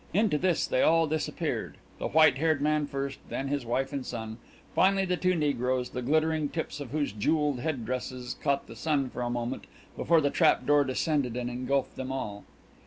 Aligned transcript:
Into 0.15 0.39
this 0.39 0.65
they 0.65 0.81
all 0.81 1.05
disappeared, 1.05 1.77
the 1.99 2.07
white 2.07 2.39
haired 2.39 2.59
man 2.59 2.87
first, 2.87 3.19
then 3.29 3.49
his 3.49 3.67
wife 3.67 3.93
and 3.93 4.03
son, 4.03 4.39
finally 4.73 5.05
the 5.05 5.15
two 5.15 5.35
negroes, 5.35 5.91
the 5.91 6.01
glittering 6.01 6.49
tips 6.49 6.79
of 6.79 6.89
whose 6.89 7.11
jewelled 7.13 7.59
head 7.59 7.85
dresses 7.85 8.35
caught 8.41 8.65
the 8.65 8.75
sun 8.75 9.11
for 9.11 9.21
a 9.21 9.29
moment 9.29 9.65
before 9.95 10.19
the 10.19 10.31
trap 10.31 10.65
door 10.65 10.83
descended 10.83 11.37
and 11.37 11.51
engulfed 11.51 11.97
them 11.97 12.11
all. 12.11 12.45